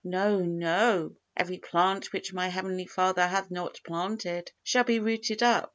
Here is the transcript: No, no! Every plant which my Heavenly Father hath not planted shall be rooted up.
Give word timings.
No, 0.03 0.39
no! 0.39 1.15
Every 1.37 1.59
plant 1.59 2.11
which 2.11 2.33
my 2.33 2.47
Heavenly 2.47 2.87
Father 2.87 3.27
hath 3.27 3.51
not 3.51 3.79
planted 3.85 4.51
shall 4.63 4.83
be 4.85 4.97
rooted 4.97 5.43
up. 5.43 5.69